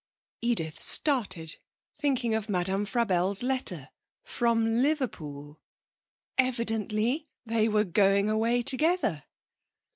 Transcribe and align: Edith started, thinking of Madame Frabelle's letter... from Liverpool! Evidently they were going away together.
Edith 0.41 0.81
started, 0.81 1.57
thinking 1.99 2.33
of 2.33 2.49
Madame 2.49 2.87
Frabelle's 2.87 3.43
letter... 3.43 3.89
from 4.23 4.81
Liverpool! 4.81 5.61
Evidently 6.39 7.27
they 7.45 7.67
were 7.69 7.83
going 7.83 8.27
away 8.27 8.63
together. 8.63 9.25